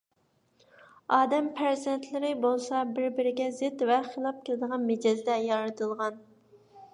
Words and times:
ئادەم 1.17 1.49
پەرزەنتلىرى 1.59 2.31
بولسا 2.45 2.79
بىر- 2.95 3.11
بىرىگە 3.19 3.51
زىت 3.59 3.85
ۋە 3.91 3.99
خىلاپ 4.09 4.41
كېلىدىغان 4.49 4.89
مىجەزدە 4.89 5.39
يارىتىلغان. 5.51 6.19